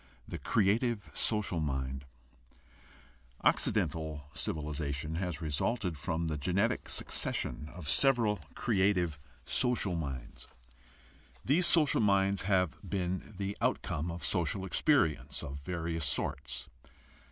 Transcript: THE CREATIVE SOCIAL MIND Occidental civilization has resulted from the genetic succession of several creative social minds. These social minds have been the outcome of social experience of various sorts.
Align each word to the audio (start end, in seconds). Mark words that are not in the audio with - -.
THE 0.27 0.39
CREATIVE 0.39 1.11
SOCIAL 1.13 1.59
MIND 1.59 2.05
Occidental 3.43 4.23
civilization 4.33 5.17
has 5.17 5.43
resulted 5.43 5.95
from 5.95 6.25
the 6.25 6.39
genetic 6.39 6.89
succession 6.89 7.69
of 7.75 7.87
several 7.87 8.39
creative 8.55 9.19
social 9.45 9.95
minds. 9.95 10.47
These 11.45 11.67
social 11.67 12.01
minds 12.01 12.41
have 12.41 12.77
been 12.81 13.35
the 13.37 13.55
outcome 13.61 14.09
of 14.09 14.25
social 14.25 14.65
experience 14.65 15.43
of 15.43 15.59
various 15.59 16.05
sorts. 16.07 16.67